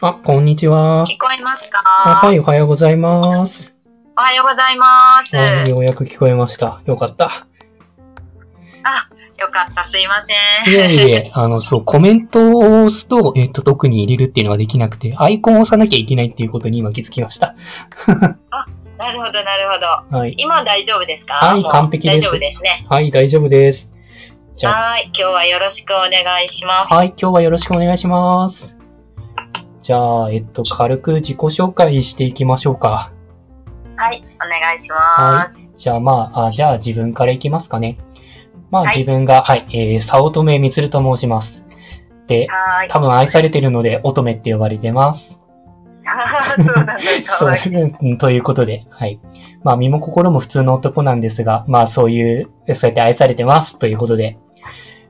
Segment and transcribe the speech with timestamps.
[0.00, 1.04] あ、こんにちは。
[1.06, 1.82] 聞こえますか？
[2.04, 3.74] あはい、おはようございます。
[4.16, 5.36] おはようございます。
[5.36, 6.80] あようやく聞こえました。
[6.86, 7.26] よかった。
[7.26, 9.08] あ、
[9.40, 10.72] よかった、すいません。
[10.72, 17.54] いえいえ、あの、そう、コメントを押すと、えっ、と、特に入れるっていうのができなくて、アイコンを押さなきゃいけないっていうことに今気づきました。
[18.98, 19.78] なるほど、なるほ
[20.12, 20.16] ど。
[20.16, 20.34] はい。
[20.38, 21.34] 今大丈夫ですか？
[21.34, 22.86] はい完璧です大丈夫ですね。
[22.88, 23.92] はい、大丈夫です。
[24.54, 26.94] じゃあ、はい、今日はよろしくお願いします。
[26.94, 28.77] はい、今日はよろしくお願いします。
[29.82, 33.12] じゃあ、えっと、軽く自己紹介していきましょうか。
[33.96, 35.74] はい、お願いします。
[35.76, 37.96] じゃあ、まあ、あじゃあ自分からいきますかね。
[38.70, 41.66] まあ、はい自分が、はい、えー、早乙女みつると申します。
[42.26, 42.88] で、はい。
[42.88, 45.42] 多分愛されてるので、乙女って呼ばれてます。
[46.04, 49.20] そうなんだ、か そうということで、はい。
[49.64, 54.38] まあ、身も心も普通の男なんですが、まあ、そういう、そうやって愛されてますということで、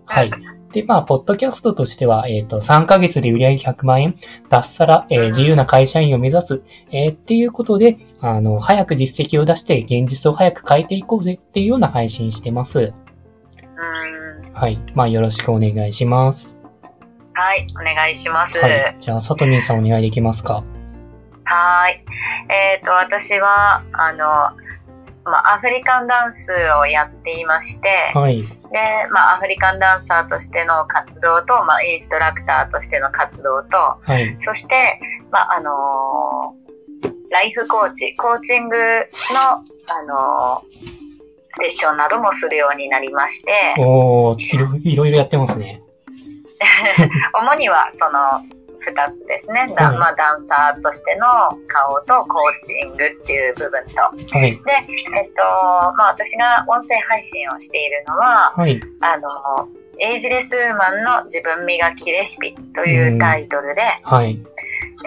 [0.07, 0.31] はい。
[0.79, 4.15] で、まあ、ポッドキャストとしては、えっ、と、3ヶ月で売上100万円、
[4.49, 6.63] 脱サラ、えーうん自由な会社員を目指す、
[6.93, 12.79] えーっていうことで、あの、早く実績を出して、現実を早く変えていこうぜっていうような配信してます。
[12.79, 14.55] うん。
[14.55, 14.79] はい。
[14.95, 16.59] まあ、よろしくお願いします。
[17.35, 18.59] はい、お願いします。
[18.59, 18.97] はい。
[19.01, 20.63] じゃあ、さとみんさんお願いできますか？
[21.45, 22.05] はい。
[22.49, 24.57] えっ、と、私は、あの、
[25.29, 28.43] まあ、アフリカンダンスをやっていまして、はい。
[28.43, 28.47] で、
[29.11, 34.37] まあ、アフリカンダンサーとしての活動と、まあ、インストラクターとしての活動と、はい。
[34.39, 36.69] そして、まあ、あのー
[37.31, 39.63] ライフコーチ、コーチングの、あ
[40.07, 40.99] のー
[41.61, 45.83] セッションなどもするようになりまして、おー、いろいろいろやってますね。
[47.35, 48.21] 主にはその
[48.87, 49.73] 2つですね。
[49.77, 51.27] だはいまあ、ダンサーとしての
[51.67, 54.03] 顔とコーチングっていう部分と。
[54.03, 54.53] はい。
[54.53, 54.59] で、
[55.17, 55.43] えっと、
[55.97, 58.81] まあ、私が音声配信をしているのは、はい。
[59.01, 59.29] あの、
[60.01, 64.41] エイジレスウーマンの自分磨きレシピというタイトルで、はい。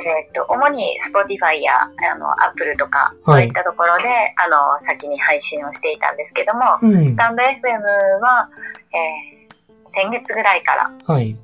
[0.06, 4.04] えっと、主に Spotify やあの Apple とか、そういったところで、
[4.38, 7.10] あの、先に配信をしていたんですけども、うん。
[7.10, 7.82] スタンド FM
[8.22, 8.50] は、
[8.94, 9.42] えー
[9.86, 11.36] 先月ぐらいから、はい。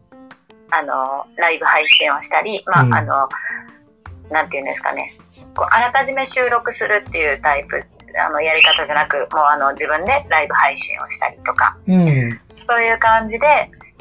[0.72, 2.94] あの、ライブ配信をしたり、まあ、うん。
[2.94, 3.29] あの、
[4.29, 5.13] なんていうんですかね、
[5.55, 7.83] こうあらかじめ収録するっていうタイプ、
[8.19, 12.39] あの、やり方じゃなく、もうあの、自分でライブ配信をしたりとか、うん。
[12.59, 13.47] そういう感じで、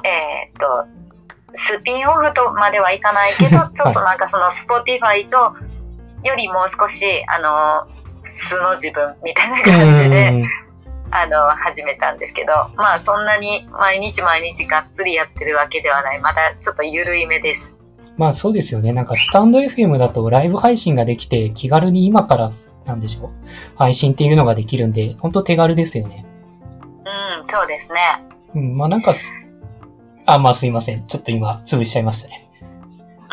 [0.04, 0.86] えーっと、
[1.54, 5.54] スピンオフとまではいかないけど、 ちょっとなんかその Spotify と、
[6.24, 7.86] よりもう少し、あの、
[8.24, 10.65] 素の自分みたいな感じで、うん
[11.18, 16.20] あの、始めたんですけど、まあそんなに毎日毎日がっつりやってるわけではない。
[16.20, 17.82] まだちょっと緩いめです。
[18.16, 18.92] まあそうですよね。
[18.92, 22.50] なんかスタンド FM だとライブ配信ができて気軽に今から
[22.84, 23.30] なんでしょう。
[23.76, 26.24] 配信っていうのができるんで、ほんと手軽ですよね。
[27.40, 28.00] うん、そうですね。
[28.54, 29.32] うん、まあなんかす、
[30.26, 31.06] あ、まあすいません。
[31.06, 32.46] ちょっと今潰しちゃいましたね。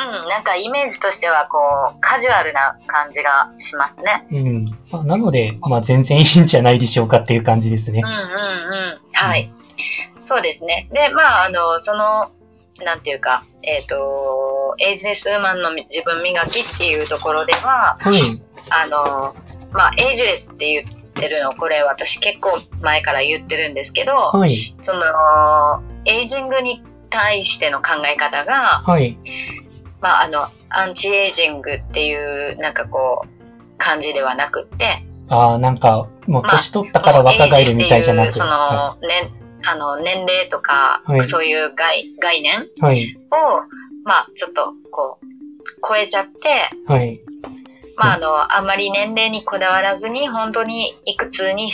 [0.05, 1.57] うん、なんかイメージとしてはこ
[1.95, 4.27] う、カジュアルな感じがしますね。
[4.31, 4.65] うん。
[4.91, 8.09] まあなので、まあ全然いいんじゃないでしょうかっていう感じですねうん。
[8.09, 8.99] うんうん。
[9.13, 9.49] はい。
[10.21, 10.87] そうですね。
[10.91, 12.31] で、まあ、あの、その、
[12.83, 18.41] なんていうか、えっ、と、エイジレスウーマンの自分磨きっていうところでは、はい。
[18.69, 19.33] あの、
[19.71, 22.49] まあ、エイジレスって言ってるの、これ私結構
[22.81, 24.75] 前から言ってるんですけど、はい。
[24.81, 25.01] その、
[26.05, 28.53] エイジングに対しての考え方が、
[28.85, 29.17] はい。
[30.03, 32.13] まあ、あの、アンチエイジングってい
[32.53, 34.85] う、なんかこう、感じではなくって、
[35.29, 39.31] ああ、なんか、もう年取ったから若返るみたいじゃなくてその、はね、
[39.65, 42.81] あの、年齢とか、はいそういう概概念い。
[42.81, 43.17] はい。
[43.31, 43.61] を、
[44.03, 45.25] まあ、ちょっと、こう、
[45.87, 46.49] 超えちゃって、
[46.85, 47.21] はい。
[47.95, 51.69] まあ、あの、あんまり年齢にこだわらずに、本当にいくつに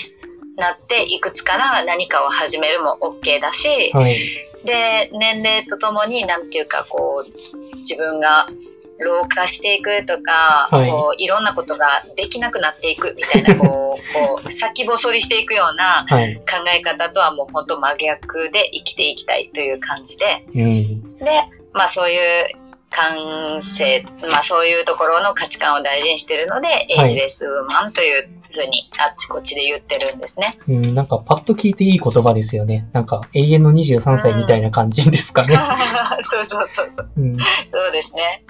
[0.55, 4.15] なって、いくつから何かを始めるも OK だし、はい。
[4.65, 8.47] で、年齢とともに、なんていうか、こう、自分が
[8.99, 11.87] 老化していくとか、はいこう、いろんなことが
[12.17, 16.35] できなくなっていくみたいな、こう、 こう、先細りしていくようなはい。
[16.35, 16.43] 考
[16.73, 21.17] え方とはもう本当真逆で生きていきたいという感じで、うん。
[21.19, 21.25] で、
[21.73, 22.47] まあそういう
[22.89, 30.57] 感性、まあそういうところの価値観を大事にしてるので、エイジレスウーマンというふうにあっちこっちで言ってるんですね。
[30.67, 32.87] うん、なんかパッと聞いていい言葉ですよね。
[32.93, 35.55] なんか永遠の23歳みたいな感じですかね。
[36.29, 37.09] そうそうそうそう。
[37.17, 37.35] うん。
[37.35, 37.43] そ
[37.89, 38.43] うですね。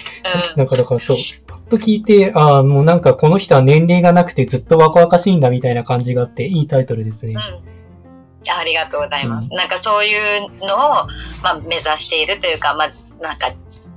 [0.54, 0.58] うん。
[0.58, 7.34] なんかだからそう、パッと聞いて、ああ、もうなんかこの人は年齢がなくてずっと若々しいんだみたいな感じがあって、いいタイトルですね。
[7.34, 7.80] うん
[8.48, 9.54] ありがとうございます。
[9.54, 10.78] なんかそういうのを、
[11.44, 12.90] まあ、目指しているというか、まあ、
[13.22, 13.52] なんか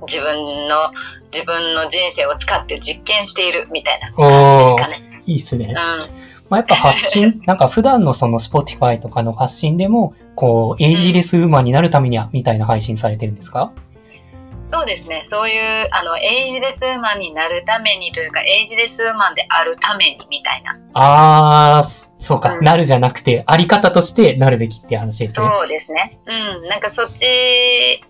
[0.07, 0.91] 自分の、
[1.31, 5.09] 自分の人生を使って実験しているみたいな感じですかね。
[5.25, 5.65] いいっすね。
[5.67, 5.73] うん。
[6.49, 13.71] まあ、やっぱ発信、 なんか普段のその Spotify とかの発信でも、こう、エイジレスウーマンになるためには、みたいな配信されてるんですか？
[13.75, 13.92] そ
[14.83, 15.21] そうですね。
[15.23, 20.77] そういう、あの、エイジレスウーマンになるためにというか、エイジレスウーマンであるためにみたいな。
[20.93, 25.47] あー、そそうか、うんなるじゃなくて、あり方としてなるべきって話ですね。
[25.47, 26.19] そうですね。
[26.25, 26.67] うん。
[26.67, 28.01] なんかそっちで、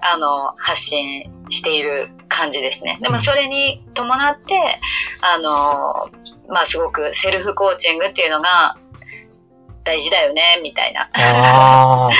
[0.00, 2.98] あの、発信している感じですね。
[3.02, 4.54] でもそれに伴って、
[5.20, 6.08] あの、
[6.48, 8.78] まあすごくセルフコーチングっていうのが
[9.84, 11.08] 大事だよね、みたいな。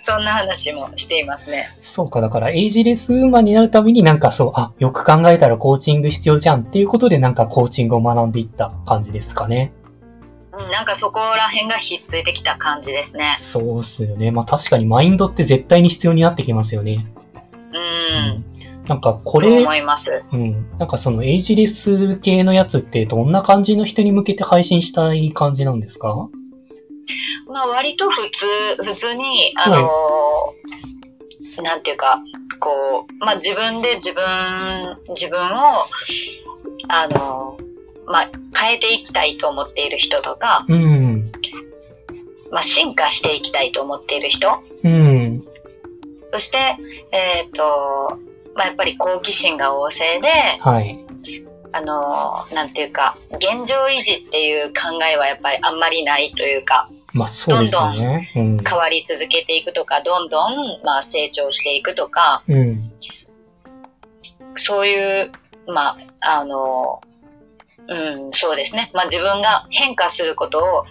[0.00, 1.66] そんな話もしていますね。
[1.82, 9.72] そうか、だから、エイジレスウーマンになるためになんかそう、あ、よく考えたらコーチング必要じゃんっていうことでなんかコーチングを学んでいった感じですかね。
[10.52, 13.36] うん、なんかそこら辺がひっついてきた感じですね。
[13.38, 14.30] そうっすよね。
[14.30, 17.06] まあ確かにマインドって絶対に必要になってきますよね。
[17.72, 18.44] うん。
[18.86, 20.24] なんかこれ、思います。
[20.32, 20.68] うん。
[20.78, 26.28] なんかそのエイジレス系のやつってどんな感じの人に向けて配信したい感じなんですか？
[27.46, 28.46] まあ割と普通、
[28.82, 29.90] 普通に、あのー
[31.62, 32.22] なんていうか、
[32.60, 34.24] こう、まあ自分で自分、
[35.08, 35.60] 自分を、
[36.88, 37.70] あのー
[38.06, 38.30] まあ
[38.60, 41.24] 変えていきたいと思っている人とか、うん。
[42.50, 44.48] まあ進化していきたいと思っている人、
[44.84, 45.42] うん。
[46.32, 46.58] そして、
[47.12, 48.18] えっ、と、
[48.54, 50.28] まあやっぱり好奇心が旺盛で、
[50.60, 50.98] はい。
[51.72, 58.30] あのーなんていうか、現状維持っていう考えはやっぱりあんまりないというか、まあそうですよね。
[58.36, 58.58] うん。
[58.58, 62.92] 変わり続けていくとか、どんどん、まあ、成長していくとか、うん。
[64.56, 65.32] そういう、
[65.66, 67.00] まあ、あの、
[67.88, 68.90] うん、そうですね。
[68.94, 70.84] まあ、自分が変化することを、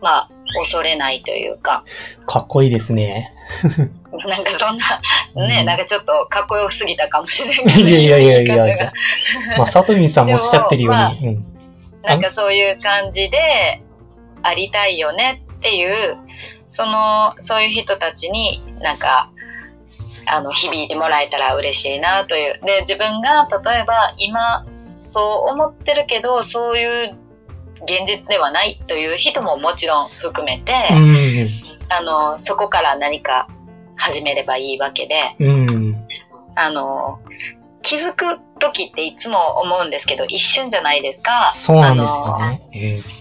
[0.00, 1.84] まあ、恐れないというか、
[2.26, 3.32] かっこいいですね。
[4.28, 7.88] なんかそんな、ね、うんなんかちょっとかっこよすぎたかもしれないけど。
[7.88, 8.92] いやいやいやいやいや。
[9.58, 11.28] まあ、サトミンさんもおっしゃってるように。
[11.28, 11.44] うん？
[12.02, 13.82] なんかそういう感じで
[14.42, 16.16] ありたいよねっていう、
[16.68, 19.30] その、そういう人たちになんか、
[20.26, 22.60] あの、響いてもらえたら嬉しいなという。
[22.64, 27.10] で、自分が例えば今そう思ってるけど、そういう
[27.82, 31.48] 現実ではないという人ももちろん含めて、うん。
[31.88, 33.48] あの、そこから何か
[33.96, 36.06] 始めればいいわけで、うん。
[36.54, 37.20] あの、
[37.82, 41.50] 気づく時っていつも思うんですけど、一瞬じゃないですか。
[41.52, 43.19] そうなんですよね。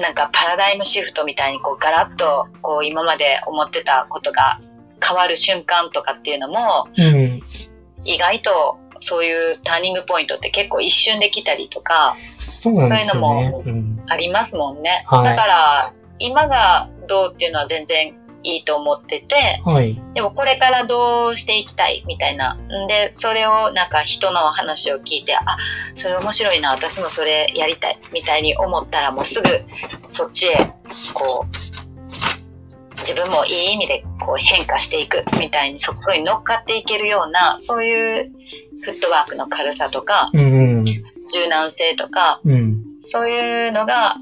[0.00, 4.60] なんかパラダイムシフトみたいにこうガラッとこう今まで思ってたことが
[5.06, 7.04] 変わる瞬間とかっていうのもうん。
[7.04, 7.40] うん。
[8.04, 13.62] 意外とそういうターニングポイントって結構一瞬できたりとかそうなんですよね。
[13.64, 13.96] うん。
[14.08, 15.04] ありますもんね。
[15.06, 20.00] はいだから今がどうっていうのは全然いいと思ってて、はい。
[20.14, 22.54] でもこれからどうしていきたいみたいな。
[22.54, 25.40] んで、それをなんか人の話を聞いて、あ、
[25.94, 29.48] それ面白いな、私もそれやりたいみたいに思ったらもうすぐ
[30.06, 30.54] そっちへ、
[31.14, 38.30] こう、自分もいい意味でこう変化していくみたいにそこに乗っかっていけるような、そういう
[38.84, 40.84] フットワークの軽さとか、うん。
[40.84, 42.82] 柔軟性とか、うん。
[43.00, 44.16] そういうのが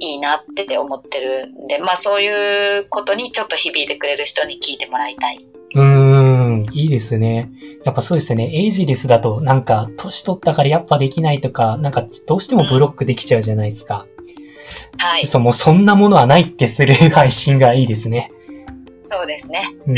[0.00, 5.38] いいなって思ってるんで、まあそういうことにちょっと響いてくれる人に聞いてもらいたい。
[5.74, 6.66] うーん。
[6.72, 7.50] いいですね。
[7.84, 8.44] やっぱそうですよね。
[8.52, 14.06] エイジレスだと、なんか、年取ったからやっぱできないとか、なんか、どうしてもブロックできちゃうじゃないですか。
[14.98, 15.26] はい。
[15.26, 18.30] そう、もうそんなものはないってする配信がいいですね。
[19.10, 19.64] そうですね。
[19.86, 19.96] うん。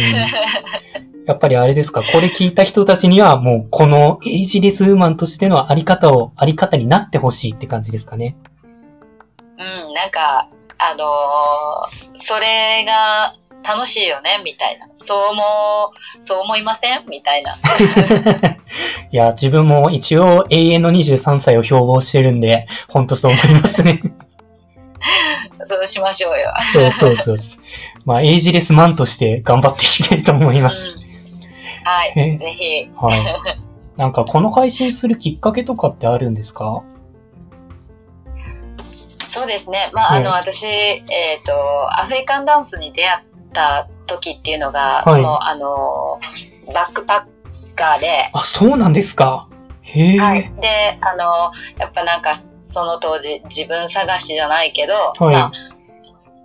[1.26, 8.36] やっぱりあれですか、これ聞いた人たちには、もう、このエイジレスウーマンとしてのあり方を、あり方になってほしいって感じですかね？
[9.58, 10.48] うん、なんか、
[10.78, 13.34] あのーそれが
[13.66, 14.86] 楽しいよね、みたいな。
[14.96, 17.04] そう思う、そう思いません？
[17.08, 17.52] みたいな。
[19.10, 24.00] いや、自分も一応永遠の23歳を標榜してるんで、ほんとそう思いますね。
[25.64, 26.52] そうしましょうよ。
[26.72, 27.36] そうそうそう。
[28.04, 30.98] まあ、エイジレスマンとして頑張っていきたいと思います。
[31.00, 31.06] うん
[31.88, 32.12] はい。
[32.16, 32.90] えぜひ。
[32.96, 33.24] はい。
[33.96, 36.82] なんか、この配信するきっかけとかってあるんですか？
[39.46, 39.90] そうですね。
[39.92, 46.20] まあ、あの、ね私、えっ、と、アフリカンダンスに出会った時っていうのが、はいもう、あの、
[46.74, 49.48] バックパッカーで、あ、そうなんですか。
[49.82, 50.18] へえ。
[50.18, 50.52] はい。
[50.60, 55.52] で、あの、やっぱなんか、その当時、自分探しじゃないけど、はいまあ、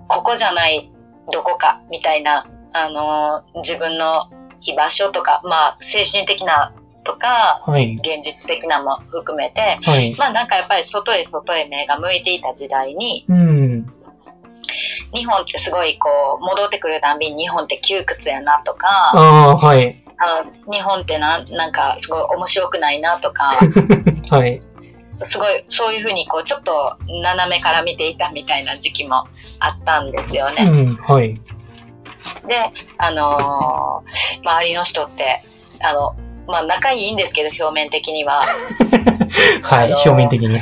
[0.07, 0.91] ここじゃない、
[1.31, 4.29] どこか、みたいな、あの、自分の
[4.61, 6.71] 居場所とか、まあ、精神的な
[7.03, 7.93] とか、はい。
[7.95, 10.15] 現実的なも含めて、はい。
[10.17, 13.93] まあなんかやっぱり外へ外へ目が向いていた時代に、うん。
[15.13, 19.95] 日本ってすごいこう、戻ってくるたんびに日本って窮屈やなとか、ああ、はい。
[20.17, 23.57] あの日本ってなんなんかすごい面白くないなとか、
[24.29, 24.59] はい。
[25.23, 29.27] すごいそういうふうにこうちょっと斜めから見ていたみたいな時期も
[29.59, 30.63] あったんですよね。
[30.63, 31.33] うん、はい。
[32.47, 35.41] で、あのー周りの人って、
[35.81, 36.15] あの、
[36.51, 38.43] まあ仲いいんですけど、表面的には。
[39.63, 40.59] はい、表面的に。